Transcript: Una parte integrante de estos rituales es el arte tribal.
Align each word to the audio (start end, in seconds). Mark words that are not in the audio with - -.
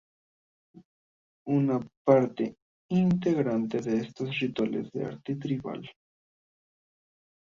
Una 1.45 1.79
parte 2.03 2.57
integrante 2.89 3.81
de 3.81 3.97
estos 3.97 4.31
rituales 4.39 4.87
es 4.87 4.95
el 4.95 5.05
arte 5.05 5.35
tribal. 5.35 5.87